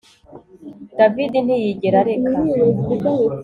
David 0.97 1.33
ntiyigera 1.45 1.97
areka 2.03 2.31